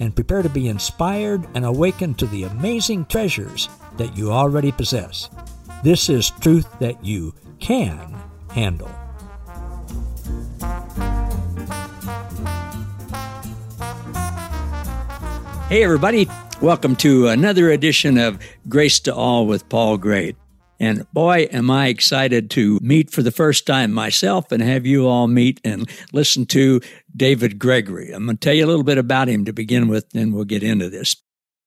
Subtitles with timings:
[0.00, 5.30] and prepare to be inspired and awakened to the amazing treasures that you already possess.
[5.82, 8.14] This is truth that you can
[8.50, 8.90] handle.
[15.68, 16.28] Hey, everybody.
[16.62, 18.38] Welcome to another edition of
[18.68, 20.36] Grace to All with Paul Gray.
[20.78, 25.06] And boy, am I excited to meet for the first time myself and have you
[25.06, 26.80] all meet and listen to
[27.16, 28.12] David Gregory.
[28.12, 30.44] I'm going to tell you a little bit about him to begin with, then we'll
[30.44, 31.16] get into this.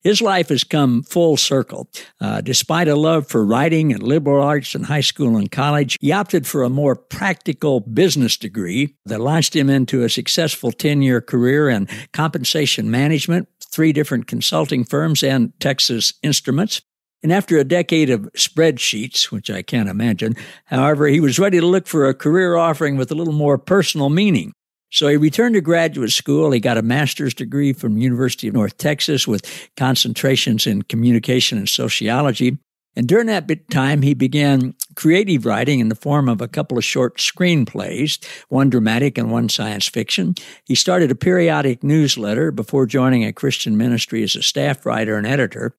[0.02, 1.90] His life has come full circle.
[2.22, 6.14] Uh, despite a love for writing and liberal arts in high school and college, he
[6.14, 11.20] opted for a more practical business degree that launched him into a successful 10 year
[11.20, 16.82] career in compensation management, three different consulting firms, and Texas Instruments.
[17.22, 21.66] And after a decade of spreadsheets, which I can't imagine, however, he was ready to
[21.66, 24.54] look for a career offering with a little more personal meaning.
[24.92, 26.52] So he returned to graduate school.
[26.52, 31.70] He got a master's degree from University of North Texas with concentrations in communication and
[31.70, 32.58] sociology.
[32.96, 36.84] And during that time, he began creative writing in the form of a couple of
[36.84, 40.34] short screenplays, one dramatic and one science fiction.
[40.66, 45.28] He started a periodic newsletter before joining a Christian ministry as a staff writer and
[45.28, 45.76] editor.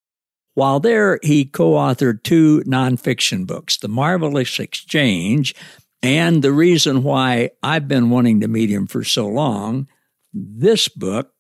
[0.61, 5.55] While there, he co authored two nonfiction books The Marvelous Exchange
[6.03, 9.89] and the reason why I've been wanting to meet him for so long,
[10.35, 11.33] this book,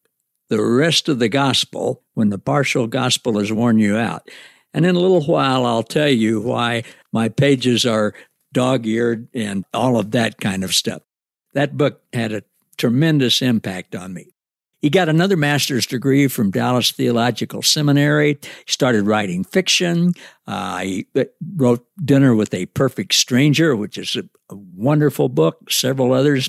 [0.48, 4.26] The Rest of the Gospel, when the partial gospel has worn you out.
[4.72, 8.14] And in a little while, I'll tell you why my pages are
[8.54, 11.02] dog eared and all of that kind of stuff.
[11.52, 12.44] That book had a
[12.78, 14.32] tremendous impact on me.
[14.80, 18.38] He got another master's degree from Dallas Theological Seminary.
[18.42, 20.12] He started writing fiction.
[20.46, 21.24] Uh, he uh,
[21.56, 26.48] wrote Dinner with a Perfect Stranger, which is a, a wonderful book, several others.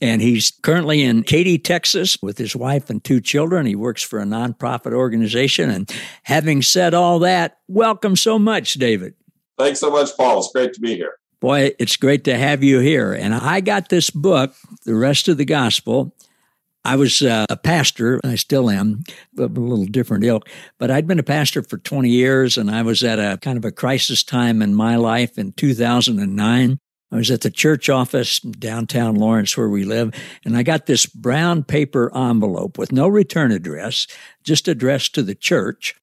[0.00, 3.64] And he's currently in Katy, Texas with his wife and two children.
[3.64, 5.70] He works for a nonprofit organization.
[5.70, 5.92] And
[6.24, 9.14] having said all that, welcome so much, David.
[9.56, 10.38] Thanks so much, Paul.
[10.38, 11.14] It's great to be here.
[11.40, 13.12] Boy, it's great to have you here.
[13.12, 16.12] And I got this book, The Rest of the Gospel,
[16.84, 18.20] I was uh, a pastor.
[18.24, 19.02] I still am,
[19.36, 23.04] a little different ilk, but I'd been a pastor for 20 years and I was
[23.04, 26.78] at a kind of a crisis time in my life in 2009.
[27.10, 30.12] I was at the church office downtown Lawrence where we live,
[30.44, 34.06] and I got this brown paper envelope with no return address,
[34.42, 35.94] just addressed to the church.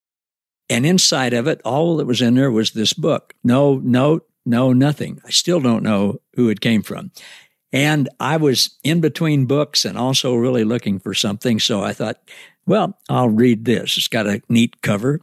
[0.67, 3.35] And inside of it, all that was in there was this book.
[3.43, 5.21] No note, no nothing.
[5.23, 7.11] I still don't know who it came from.
[7.75, 11.59] And I was in between books and also really looking for something.
[11.59, 12.17] So I thought,
[12.65, 13.97] well, I'll read this.
[13.97, 15.19] It's got a neat cover.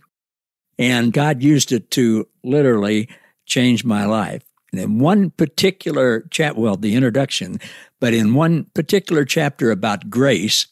[0.79, 3.09] And God used it to literally
[3.47, 4.43] change my life.
[4.71, 7.59] And in one particular chapter, well, the introduction,
[8.01, 10.67] but in one particular chapter about grace,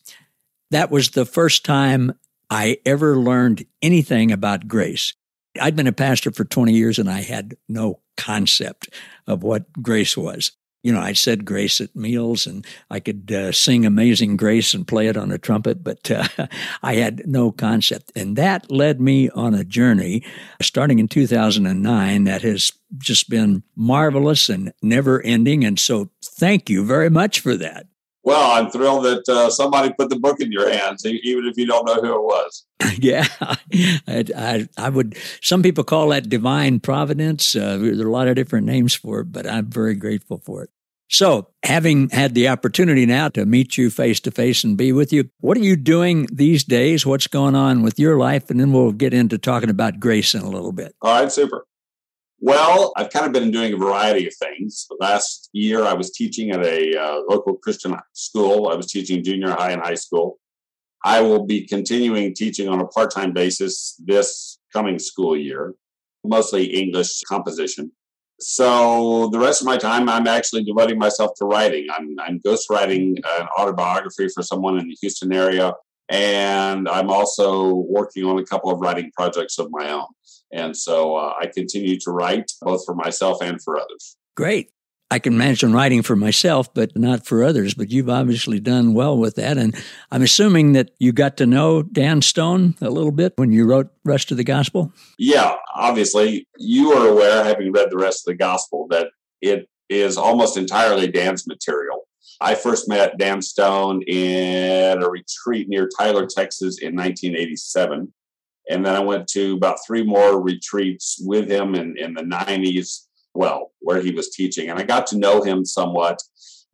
[0.70, 2.12] that was the first time
[2.50, 5.14] I ever learned anything about grace.
[5.58, 8.90] I'd been a pastor for 20 years and I had no concept
[9.26, 10.52] of what grace was
[10.82, 14.88] you know, I said grace at meals and I could uh, sing Amazing Grace and
[14.88, 16.26] play it on a trumpet, but uh,
[16.82, 18.12] I had no concept.
[18.16, 20.22] And that led me on a journey
[20.62, 25.64] starting in 2009 that has just been marvelous and never ending.
[25.64, 27.86] And so thank you very much for that.
[28.22, 31.66] Well, I'm thrilled that uh, somebody put the book in your hands, even if you
[31.66, 32.66] don't know who it was.
[32.98, 33.56] yeah, I,
[34.36, 35.16] I, I, would.
[35.40, 37.56] Some people call that divine providence.
[37.56, 40.62] Uh, there are a lot of different names for it, but I'm very grateful for
[40.64, 40.70] it.
[41.08, 45.12] So, having had the opportunity now to meet you face to face and be with
[45.12, 47.04] you, what are you doing these days?
[47.04, 48.48] What's going on with your life?
[48.48, 50.94] And then we'll get into talking about grace in a little bit.
[51.02, 51.66] All right, super.
[52.42, 54.86] Well, I've kind of been doing a variety of things.
[54.98, 58.68] Last year, I was teaching at a uh, local Christian school.
[58.68, 60.38] I was teaching junior high and high school.
[61.04, 65.74] I will be continuing teaching on a part time basis this coming school year,
[66.24, 67.92] mostly English composition.
[68.40, 71.88] So the rest of my time, I'm actually devoting myself to writing.
[71.94, 75.74] I'm, I'm ghostwriting an autobiography for someone in the Houston area.
[76.08, 80.06] And I'm also working on a couple of writing projects of my own.
[80.52, 84.16] And so uh, I continue to write both for myself and for others.
[84.36, 84.72] Great.
[85.12, 87.74] I can imagine writing for myself, but not for others.
[87.74, 89.58] But you've obviously done well with that.
[89.58, 89.74] And
[90.12, 93.90] I'm assuming that you got to know Dan Stone a little bit when you wrote
[94.04, 94.92] Rest of the Gospel.
[95.18, 96.46] Yeah, obviously.
[96.58, 99.08] You are aware, having read the rest of the Gospel, that
[99.40, 102.06] it is almost entirely Dan's material.
[102.40, 108.12] I first met Dan Stone in a retreat near Tyler, Texas in 1987.
[108.70, 113.06] And then I went to about three more retreats with him in, in the 90s,
[113.34, 114.70] well, where he was teaching.
[114.70, 116.22] And I got to know him somewhat.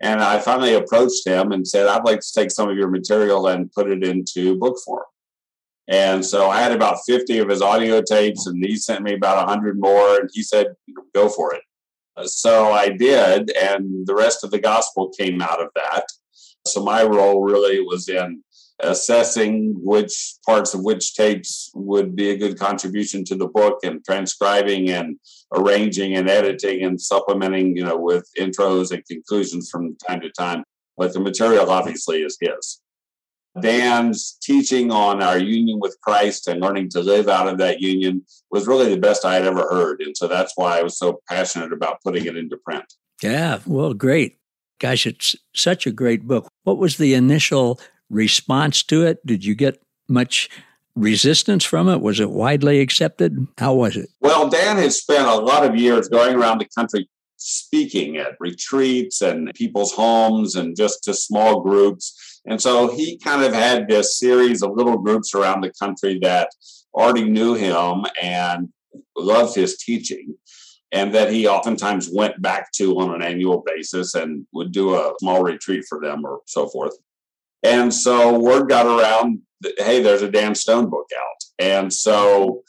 [0.01, 3.49] And I finally approached him and said, I'd like to take some of your material
[3.49, 5.05] and put it into book form.
[5.89, 9.47] And so I had about 50 of his audio tapes, and he sent me about
[9.47, 10.21] 100 more.
[10.21, 10.75] And he said,
[11.15, 11.63] Go for it.
[12.29, 16.05] So I did, and the rest of the gospel came out of that.
[16.67, 18.43] So my role really was in
[18.81, 24.05] assessing which parts of which tapes would be a good contribution to the book and
[24.05, 25.19] transcribing and
[25.55, 30.63] arranging and editing and supplementing, you know, with intros and conclusions from time to time.
[30.97, 32.81] But the material obviously is his.
[33.61, 38.23] Dan's teaching on our union with Christ and learning to live out of that union
[38.51, 40.01] was really the best I had ever heard.
[40.01, 42.85] And so that's why I was so passionate about putting it into print.
[43.23, 44.39] Yeah, well, great.
[44.79, 46.49] Gosh, it's such a great book.
[46.65, 47.81] What was the initial
[48.11, 49.25] response to it?
[49.27, 50.49] Did you get much
[50.95, 52.01] resistance from it?
[52.01, 53.47] Was it widely accepted?
[53.59, 54.09] How was it?
[54.21, 59.21] Well, Dan has spent a lot of years going around the country speaking at retreats
[59.21, 62.41] and people's homes and just to small groups.
[62.47, 66.49] And so he kind of had this series of little groups around the country that
[66.95, 68.69] already knew him and
[69.17, 70.35] loved his teaching
[70.93, 75.13] and that he oftentimes went back to on an annual basis and would do a
[75.19, 76.95] small retreat for them or so forth.
[77.67, 81.45] And so word got around that, hey, there's a Dan Stone book out.
[81.59, 82.63] And so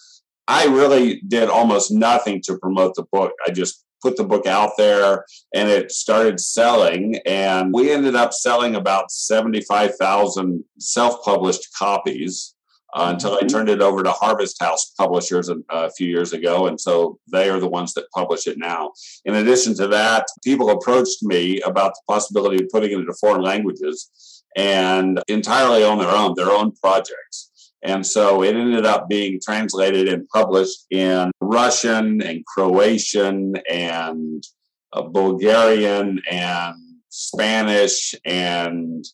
[0.48, 3.34] I really did almost nothing to promote the book.
[3.46, 7.20] I just put the book out there and it started selling.
[7.26, 12.54] And we ended up selling about 75,000 self published copies.
[12.96, 13.48] Uh, until I mm-hmm.
[13.48, 16.68] turned it over to Harvest House Publishers a, a, few years ago.
[16.68, 18.94] And so they are the ones that publish it now.
[19.26, 23.42] In addition to that, people approached me about the possibility of putting it into foreign
[23.42, 27.72] languages and entirely on their own, their own projects.
[27.84, 34.44] And so it ended up being translated and published in Russian and Croatian and
[34.92, 36.76] uh, Bulgarian and
[37.10, 39.06] Spanish and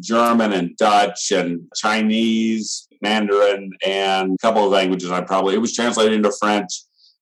[0.00, 5.10] German and Dutch and Chinese, Mandarin, and a couple of languages.
[5.10, 6.72] I probably, it was translated into French.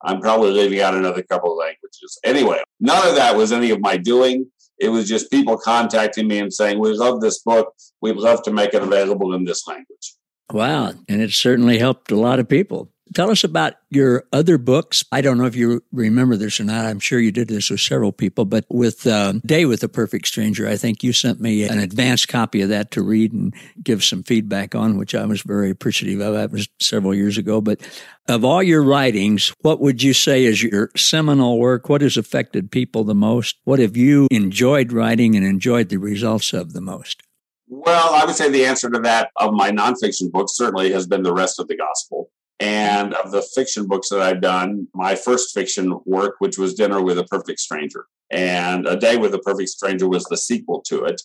[0.04, 2.18] I'm probably leaving out another couple of languages.
[2.24, 4.50] Anyway, none of that was any of my doing.
[4.82, 7.72] It was just people contacting me and saying, We love this book.
[8.00, 10.16] We'd love to make it available in this language.
[10.52, 10.94] Wow.
[11.08, 12.90] And it certainly helped a lot of people.
[13.14, 15.04] Tell us about your other books.
[15.12, 16.86] I don't know if you remember this or not.
[16.86, 20.26] I'm sure you did this with several people, but with uh, Day with a Perfect
[20.26, 23.52] Stranger, I think you sent me an advanced copy of that to read and
[23.82, 26.34] give some feedback on, which I was very appreciative of.
[26.34, 27.60] That was several years ago.
[27.60, 27.80] But
[28.28, 31.88] of all your writings, what would you say is your seminal work?
[31.88, 33.56] What has affected people the most?
[33.64, 37.22] What have you enjoyed writing and enjoyed the results of the most?
[37.68, 41.22] Well, I would say the answer to that of my nonfiction books certainly has been
[41.22, 42.30] the rest of the gospel.
[42.62, 47.02] And of the fiction books that I've done, my first fiction work, which was Dinner
[47.02, 51.04] with a Perfect Stranger, and A Day with a Perfect Stranger was the sequel to
[51.06, 51.20] it.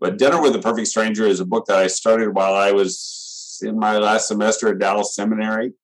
[0.00, 3.60] But Dinner with a Perfect Stranger is a book that I started while I was
[3.62, 5.74] in my last semester at Dallas Seminary.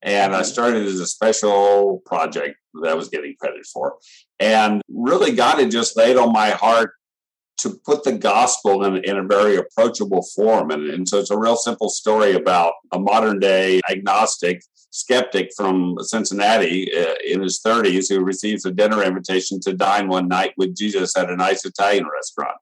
[0.00, 0.44] And I mm-hmm.
[0.44, 3.96] started as a special project that I was getting credit for.
[4.38, 6.92] And really, God had just laid on my heart
[7.62, 10.70] to put the gospel in, in a very approachable form.
[10.70, 15.96] And, and so it's a real simple story about a modern day agnostic skeptic from
[16.00, 20.76] Cincinnati uh, in his 30s who receives a dinner invitation to dine one night with
[20.76, 22.58] Jesus at a nice Italian restaurant.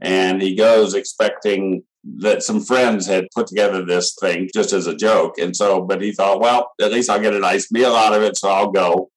[0.00, 1.84] And he goes expecting
[2.18, 5.38] that some friends had put together this thing just as a joke.
[5.38, 8.22] And so, but he thought, well, at least I'll get a nice meal out of
[8.22, 9.10] it, so I'll go.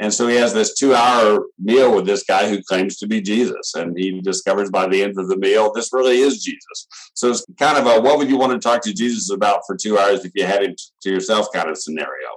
[0.00, 3.20] And so he has this two hour meal with this guy who claims to be
[3.20, 3.74] Jesus.
[3.74, 6.88] And he discovers by the end of the meal, this really is Jesus.
[7.14, 9.76] So it's kind of a what would you want to talk to Jesus about for
[9.76, 12.28] two hours if you had him to yourself kind of scenario.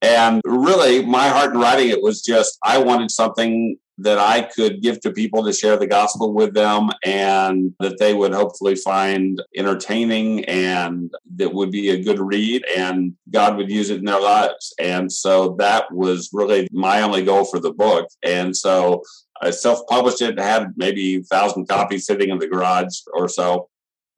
[0.00, 4.82] And really, my heart in writing it was just I wanted something that I could
[4.82, 9.42] give to people to share the gospel with them and that they would hopefully find
[9.56, 14.20] entertaining and that would be a good read and God would use it in their
[14.20, 14.74] lives.
[14.78, 18.08] And so that was really my only goal for the book.
[18.22, 19.02] And so
[19.40, 23.68] I self published it, had maybe a thousand copies sitting in the garage or so.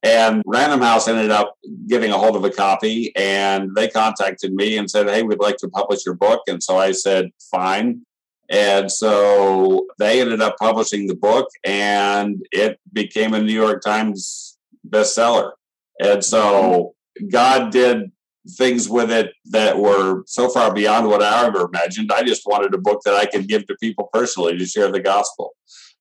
[0.01, 1.55] And Random House ended up
[1.87, 5.57] getting a hold of a copy and they contacted me and said, Hey, we'd like
[5.57, 6.41] to publish your book.
[6.47, 8.05] And so I said, Fine
[8.49, 14.57] And so they ended up publishing the book and it became a New York Times
[14.87, 15.51] bestseller.
[15.99, 16.95] And so
[17.31, 18.11] God did
[18.57, 22.11] things with it that were so far beyond what I ever imagined.
[22.11, 25.01] I just wanted a book that I could give to people personally to share the
[25.01, 25.53] gospel.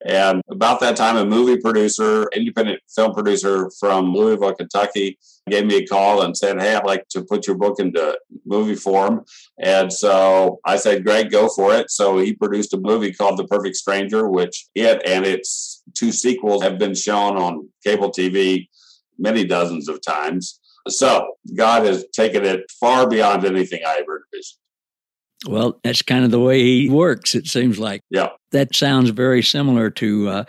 [0.06, 5.78] And about that time, a movie producer, independent film producer from Louisville, Kentucky, gave me
[5.78, 9.24] a call and said, Hey, I'd like to put your book into movie form.
[9.58, 11.90] And so I said, Great, go for it.
[11.90, 16.62] So he produced a movie called The Perfect Stranger, which it and its two sequels
[16.62, 18.68] have been shown on cable TV
[19.18, 20.60] many dozens of times.
[20.88, 24.60] So God has taken it far beyond anything I ever envisioned.
[25.46, 28.02] Well, that's kind of the way he works, it seems like.
[28.10, 28.30] Yeah.
[28.52, 30.44] That sounds very similar to uh,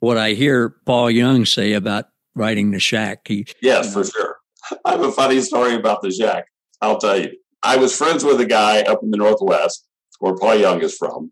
[0.00, 3.26] what I hear Paul Young say about writing The Shack.
[3.26, 4.36] He, yes, for sure.
[4.84, 6.46] I have a funny story about The Shack.
[6.80, 7.32] I'll tell you.
[7.64, 9.86] I was friends with a guy up in the Northwest,
[10.18, 11.30] where Paul Young is from,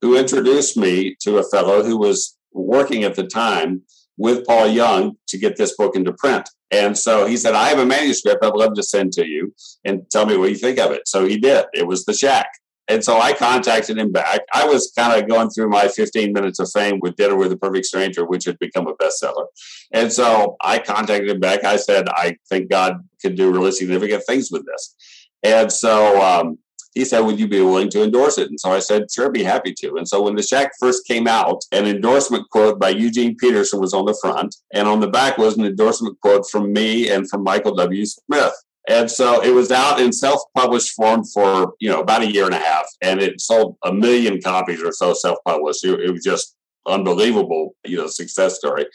[0.00, 3.82] who introduced me to a fellow who was working at the time
[4.18, 6.48] with Paul Young to get this book into print.
[6.70, 10.02] And so he said, I have a manuscript I'd love to send to you and
[10.10, 11.08] tell me what you think of it.
[11.08, 11.64] So he did.
[11.72, 12.50] It was The Shack.
[12.88, 14.40] And so I contacted him back.
[14.52, 17.56] I was kind of going through my 15 minutes of fame with Dinner with a
[17.56, 19.46] Perfect Stranger, which had become a bestseller.
[19.92, 21.64] And so I contacted him back.
[21.64, 24.96] I said, I think God could do really significant things with this.
[25.42, 26.58] And so um,
[26.98, 28.50] he said, Would you be willing to endorse it?
[28.50, 29.96] And so I said, Sure, be happy to.
[29.96, 33.94] And so when the Shack first came out, an endorsement quote by Eugene Peterson was
[33.94, 37.44] on the front, and on the back was an endorsement quote from me and from
[37.44, 38.04] Michael W.
[38.04, 38.52] Smith.
[38.88, 42.54] And so it was out in self-published form for you know about a year and
[42.54, 45.84] a half, and it sold a million copies or so self-published.
[45.84, 48.86] It, was just unbelievable, you know, success story.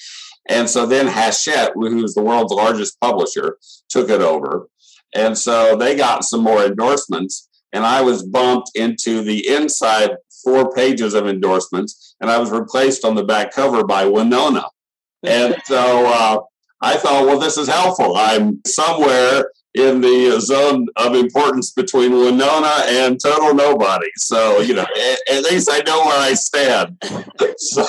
[0.50, 4.68] And so then Hachette, who's the world's largest publisher, took it over.
[5.16, 10.12] And so they got some more endorsements and I was bumped into the inside
[10.44, 14.70] four pages of endorsements, and I was replaced on the back cover by Wynonna.
[15.24, 16.40] And so uh,
[16.82, 18.16] I thought, well, this is helpful.
[18.16, 24.10] I'm somewhere in the zone of importance between Wynonna and total nobody.
[24.18, 26.98] So, you know, at, at least I know where I stand.
[27.58, 27.86] so.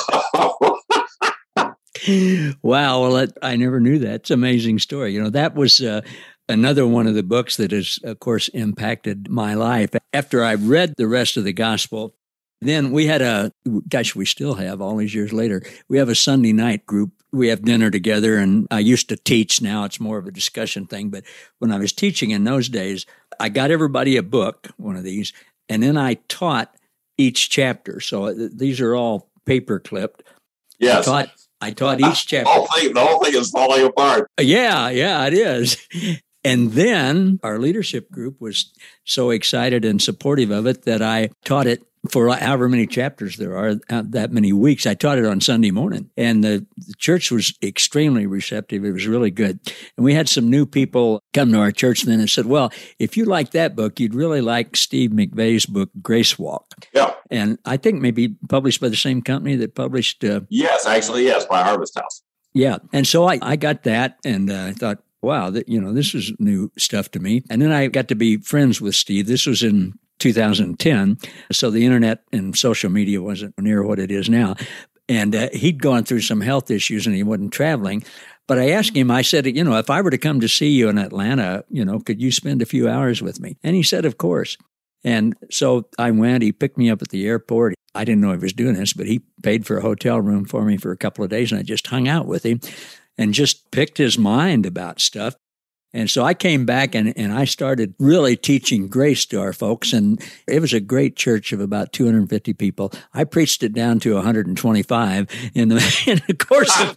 [2.62, 3.02] wow.
[3.02, 4.14] Well, I never knew that.
[4.14, 5.12] It's an amazing story.
[5.12, 5.80] You know, that was.
[5.80, 6.00] Uh,
[6.48, 9.90] Another one of the books that has, of course, impacted my life.
[10.12, 12.14] After I read the rest of the gospel,
[12.60, 13.52] then we had a,
[13.88, 17.12] gosh, we still have all these years later, we have a Sunday night group.
[17.32, 19.60] We have dinner together, and I used to teach.
[19.60, 21.10] Now it's more of a discussion thing.
[21.10, 21.24] But
[21.58, 23.06] when I was teaching in those days,
[23.40, 25.32] I got everybody a book, one of these,
[25.68, 26.72] and then I taught
[27.18, 27.98] each chapter.
[27.98, 30.22] So uh, these are all paper clipped.
[30.78, 31.08] Yes.
[31.08, 32.44] I taught, I taught each chapter.
[32.44, 34.30] The whole thing, the whole thing is falling apart.
[34.40, 35.76] Yeah, yeah, it is.
[36.44, 38.72] And then our leadership group was
[39.04, 43.56] so excited and supportive of it that I taught it for however many chapters there
[43.56, 44.86] are, uh, that many weeks.
[44.86, 48.84] I taught it on Sunday morning, and the, the, church was extremely receptive.
[48.84, 49.58] It was really good.
[49.96, 53.16] And we had some new people come to our church then and said, Well, if
[53.16, 56.74] you like that book, you'd really like Steve McVey's book, Grace Walk.
[56.92, 57.14] Yeah.
[57.30, 60.22] And I think maybe published by the same company that published.
[60.24, 62.22] Uh, yes, actually, yes, by Harvest House.
[62.52, 62.78] Yeah.
[62.92, 66.14] And so I, I got that and uh, I thought, wow, that, you know, this
[66.14, 67.42] is new stuff to me.
[67.50, 69.26] And then I got to be friends with Steve.
[69.26, 71.18] This was in 2010.
[71.52, 74.56] So the internet and social media wasn't near what it is now.
[75.08, 78.04] And uh, he'd gone through some health issues and he wasn't traveling.
[78.46, 80.70] But I asked him, I said, you know, if I were to come to see
[80.70, 83.56] you in Atlanta, you know, could you spend a few hours with me?
[83.62, 84.56] And he said, of course.
[85.02, 87.74] And so I went, he picked me up at the airport.
[87.94, 90.64] I didn't know he was doing this, but he paid for a hotel room for
[90.64, 92.60] me for a couple of days and I just hung out with him
[93.18, 95.36] and just picked his mind about stuff.
[95.94, 99.92] And so I came back and, and I started really teaching grace to our folks.
[99.92, 102.92] And it was a great church of about 250 people.
[103.14, 106.96] I preached it down to 125 in the, in the course of,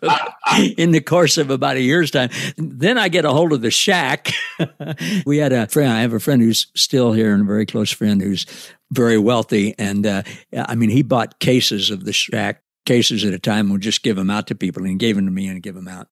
[0.79, 2.31] in the course of about a year's time.
[2.57, 4.31] Then I get a hold of the shack.
[5.27, 7.91] we had a friend, I have a friend who's still here and a very close
[7.91, 8.47] friend who's
[8.89, 9.75] very wealthy.
[9.77, 10.23] And, uh,
[10.55, 14.15] I mean, he bought cases of the shack cases at a time would just give
[14.15, 16.07] them out to people and gave them to me and give them out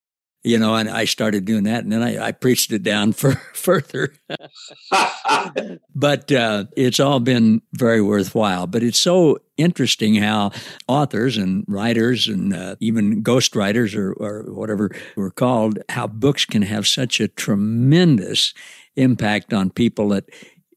[0.45, 3.31] you know, and I started doing that, and then I, I preached it down for
[3.53, 4.13] further.
[5.95, 8.67] but uh, it's all been very worthwhile.
[8.67, 10.51] But it's so interesting how
[10.87, 16.61] authors and writers and uh, even ghostwriters or, or whatever we're called, how books can
[16.61, 18.53] have such a tremendous
[18.95, 20.29] impact on people that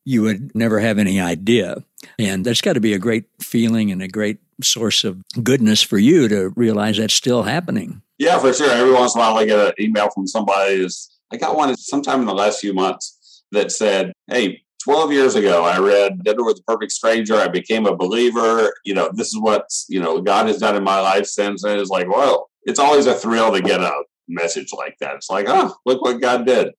[0.03, 1.85] you would never have any idea.
[2.19, 5.99] And that's got to be a great feeling and a great source of goodness for
[5.99, 8.03] you to realize that's still happening.
[8.19, 8.71] Yeah, for sure.
[8.71, 10.75] Every once in a while, I get an email from somebody.
[10.85, 15.35] Is I got one sometime in the last few months that said, "Hey, 12 years
[15.35, 17.37] ago, I read Dinner with the Perfect Stranger.
[17.37, 18.73] I became a believer.
[18.85, 21.65] You know, this is what, you know, God has done in my life since.
[21.65, 23.93] And it's like, whoa, it's always a thrill to get a
[24.29, 25.17] message like that.
[25.17, 26.73] It's like, oh, look what God did.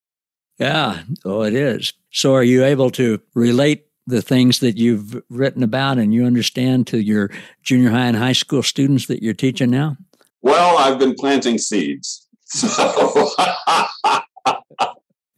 [0.57, 1.93] Yeah, oh, it is.
[2.11, 6.87] So are you able to relate the things that you've written about and you understand
[6.87, 7.29] to your
[7.63, 9.97] junior high and high school students that you're teaching now?
[10.41, 12.25] Well, I've been planting seeds.
[12.51, 12.65] So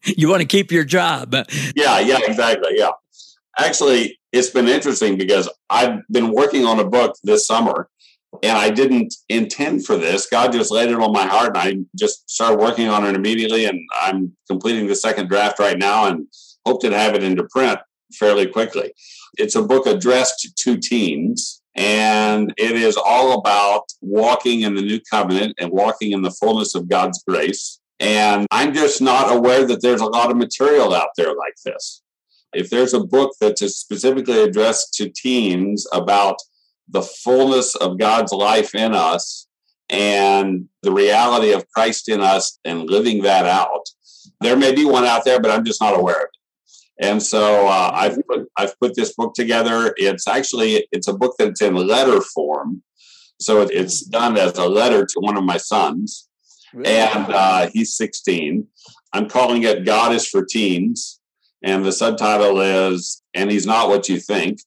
[0.05, 1.35] you want to keep your job.
[1.75, 2.71] Yeah, yeah, exactly.
[2.75, 2.91] Yeah.
[3.59, 7.89] Actually, it's been interesting because I've been working on a book this summer
[8.41, 10.25] and I didn't intend for this.
[10.25, 13.65] God just laid it on my heart and I just started working on it immediately.
[13.65, 16.27] And I'm completing the second draft right now and
[16.65, 17.77] hope to have it into print
[18.13, 18.93] fairly quickly.
[19.37, 24.99] It's a book addressed to teens and it is all about walking in the new
[24.99, 27.79] covenant and walking in the fullness of God's grace.
[27.99, 32.01] And I'm just not aware that there's a lot of material out there like this.
[32.53, 36.35] If there's a book that's specifically addressed to teens about
[36.89, 39.47] the fullness of God's life in us
[39.89, 43.85] and the reality of Christ in us and living that out,
[44.41, 46.40] there may be one out there, but I'm just not aware of it.
[47.01, 49.93] And so uh, I've put, I've put this book together.
[49.97, 52.83] It's actually it's a book that's in letter form,
[53.39, 56.29] so it's done as a letter to one of my sons,
[56.73, 56.87] really?
[56.87, 58.67] and uh, he's 16.
[59.13, 61.19] I'm calling it God is for Teens,
[61.63, 64.59] and the subtitle is "And He's Not What You Think."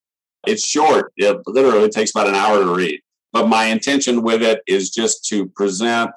[0.45, 3.01] It's short; it literally takes about an hour to read.
[3.33, 6.11] But my intention with it is just to present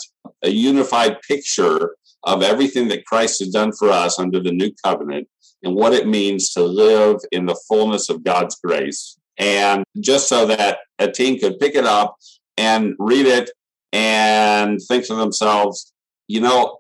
[0.44, 5.28] a unified picture of everything that Christ has done for us under the new covenant
[5.64, 9.18] and what it means to live in the fullness of God's grace.
[9.38, 12.18] And just so that a teen could pick it up
[12.58, 13.52] and read it
[13.94, 15.94] and think to themselves,
[16.28, 16.80] you know,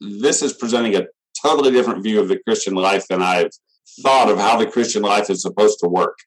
[0.00, 1.06] this is presenting a
[1.42, 3.50] totally different view of the Christian life than I've
[4.02, 6.18] thought of how the Christian life is supposed to work.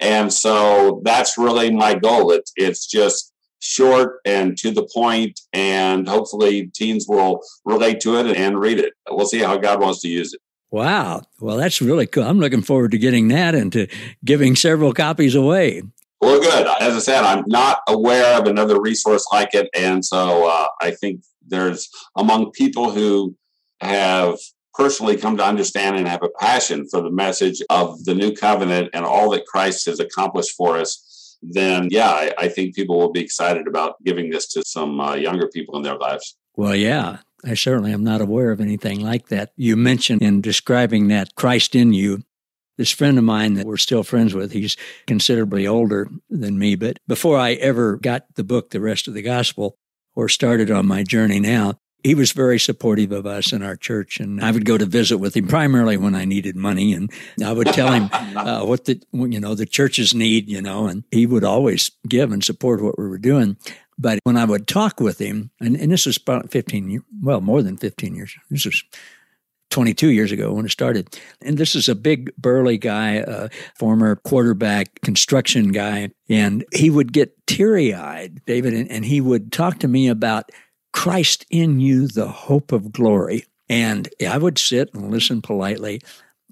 [0.00, 2.32] And so that's really my goal.
[2.32, 8.36] It's it's just short and to the point, and hopefully teens will relate to it
[8.36, 8.92] and read it.
[9.08, 10.40] We'll see how God wants to use it.
[10.74, 11.22] Wow.
[11.38, 12.24] Well, that's really cool.
[12.24, 13.86] I'm looking forward to getting that and to
[14.24, 15.84] giving several copies away.
[16.20, 16.66] Well, good.
[16.80, 19.70] As I said, I'm not aware of another resource like it.
[19.72, 23.36] And so uh, I think there's among people who
[23.82, 24.36] have
[24.74, 28.90] personally come to understand and have a passion for the message of the new covenant
[28.94, 33.12] and all that Christ has accomplished for us, then yeah, I, I think people will
[33.12, 36.36] be excited about giving this to some uh, younger people in their lives.
[36.56, 39.52] Well, yeah, I certainly am not aware of anything like that.
[39.56, 42.22] You mentioned in describing that Christ in you,
[42.76, 44.76] this friend of mine that we're still friends with, he's
[45.06, 49.22] considerably older than me, but before I ever got the book, The Rest of the
[49.22, 49.76] Gospel,
[50.16, 54.20] or started on my journey now, he was very supportive of us in our church
[54.20, 57.10] and i would go to visit with him primarily when i needed money and
[57.44, 61.02] i would tell him uh, what the you know the churches need you know and
[61.10, 63.56] he would always give and support what we were doing
[63.98, 67.40] but when I would talk with him, and, and this was about 15 years, well,
[67.40, 68.36] more than 15 years.
[68.50, 68.82] This was
[69.70, 71.18] 22 years ago when it started.
[71.42, 76.10] And this is a big, burly guy, a former quarterback, construction guy.
[76.28, 80.50] And he would get teary eyed, David, and, and he would talk to me about
[80.92, 83.46] Christ in you, the hope of glory.
[83.68, 86.00] And I would sit and listen politely.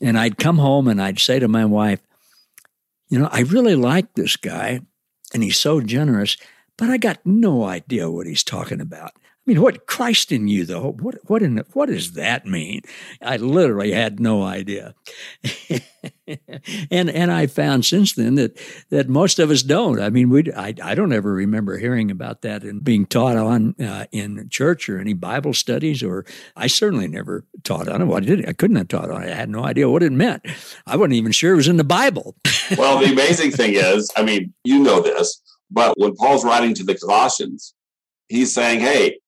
[0.01, 2.01] And I'd come home and I'd say to my wife,
[3.09, 4.81] You know, I really like this guy,
[5.33, 6.37] and he's so generous
[6.77, 9.13] but I got no idea what he's talking about.
[9.45, 10.93] I mean, what Christ in you, though?
[10.93, 12.83] What what in what does that mean?
[13.21, 14.95] I literally had no idea,
[16.93, 18.57] and and I found since then that
[18.91, 20.01] that most of us don't.
[20.01, 23.75] I mean, we I, I don't ever remember hearing about that and being taught on
[23.81, 28.05] uh, in church or any Bible studies, or I certainly never taught on it.
[28.05, 29.33] Well, I did I couldn't have taught on it.
[29.33, 30.47] I had no idea what it meant.
[30.87, 32.37] I wasn't even sure it was in the Bible.
[32.79, 36.85] well, the amazing thing is, I mean, you know this but when Paul's writing to
[36.85, 37.75] the Colossians,
[38.29, 39.19] he's saying, hey,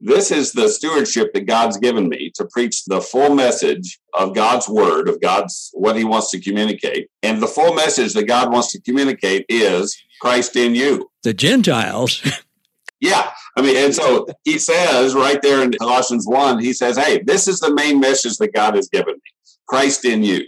[0.00, 4.68] this is the stewardship that God's given me to preach the full message of God's
[4.68, 7.08] word, of God's what he wants to communicate.
[7.22, 11.10] And the full message that God wants to communicate is Christ in you.
[11.22, 12.22] The Gentiles.
[13.00, 13.30] yeah.
[13.56, 17.48] I mean, and so he says right there in Colossians 1, he says, Hey, this
[17.48, 19.20] is the main message that God has given me
[19.66, 20.44] Christ in you.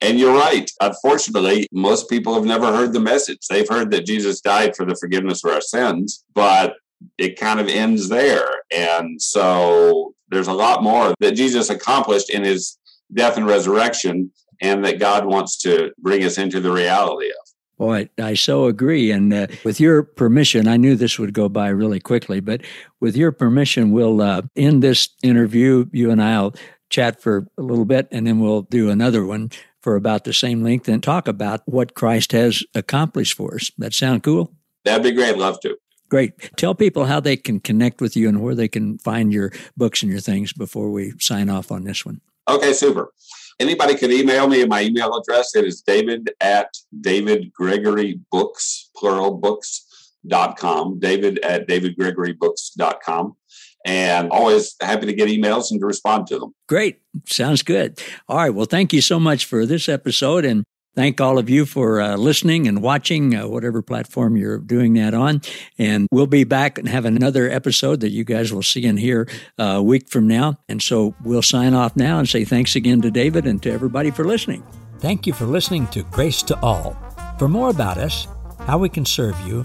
[0.00, 0.70] And you're right.
[0.80, 3.46] Unfortunately, most people have never heard the message.
[3.48, 6.76] They've heard that Jesus died for the forgiveness of our sins, but
[7.18, 8.48] it kind of ends there.
[8.70, 12.78] And so there's a lot more that Jesus accomplished in his
[13.12, 17.50] death and resurrection, and that God wants to bring us into the reality of.
[17.78, 19.10] Boy, I so agree.
[19.10, 22.60] And uh, with your permission, I knew this would go by really quickly, but
[23.00, 25.86] with your permission, we'll uh, end this interview.
[25.92, 26.54] You and I'll
[26.90, 29.50] chat for a little bit, and then we'll do another one
[29.82, 33.70] for about the same length and talk about what Christ has accomplished for us.
[33.78, 34.52] That sound cool?
[34.84, 35.38] That'd be great.
[35.38, 35.76] Love to.
[36.08, 36.32] Great.
[36.56, 40.02] Tell people how they can connect with you and where they can find your books
[40.02, 42.20] and your things before we sign off on this one.
[42.48, 43.12] Okay, super.
[43.60, 44.62] Anybody can email me.
[44.62, 49.86] At my email address it is david at David Gregory Books, plural books,
[50.26, 50.98] dot com.
[50.98, 53.36] David at David Gregory Books dot com.
[53.84, 56.54] And always happy to get emails and to respond to them.
[56.68, 57.00] Great.
[57.26, 58.00] Sounds good.
[58.28, 58.54] All right.
[58.54, 60.44] Well, thank you so much for this episode.
[60.44, 60.64] And
[60.96, 65.14] Thank all of you for uh, listening and watching, uh, whatever platform you're doing that
[65.14, 65.40] on.
[65.78, 69.28] And we'll be back and have another episode that you guys will see and hear
[69.58, 70.58] uh, a week from now.
[70.68, 74.10] And so we'll sign off now and say thanks again to David and to everybody
[74.10, 74.64] for listening.
[74.98, 76.96] Thank you for listening to Grace to All.
[77.38, 78.26] For more about us,
[78.66, 79.64] how we can serve you,